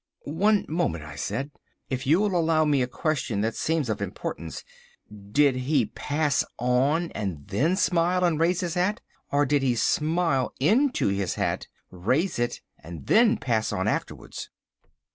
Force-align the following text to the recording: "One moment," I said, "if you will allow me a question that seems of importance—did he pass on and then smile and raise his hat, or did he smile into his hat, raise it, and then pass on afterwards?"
"One 0.25 0.65
moment," 0.67 1.03
I 1.03 1.15
said, 1.15 1.51
"if 1.87 2.07
you 2.07 2.19
will 2.21 2.35
allow 2.35 2.65
me 2.65 2.81
a 2.81 2.87
question 2.87 3.41
that 3.41 3.53
seems 3.55 3.87
of 3.87 4.01
importance—did 4.01 5.55
he 5.55 5.85
pass 5.85 6.43
on 6.57 7.11
and 7.11 7.45
then 7.47 7.75
smile 7.75 8.23
and 8.23 8.39
raise 8.39 8.61
his 8.61 8.73
hat, 8.73 8.99
or 9.31 9.45
did 9.45 9.61
he 9.61 9.75
smile 9.75 10.55
into 10.59 11.09
his 11.09 11.35
hat, 11.35 11.67
raise 11.91 12.39
it, 12.39 12.61
and 12.79 13.05
then 13.05 13.37
pass 13.37 13.71
on 13.71 13.87
afterwards?" 13.87 14.49